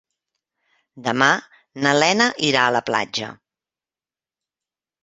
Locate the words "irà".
2.49-2.65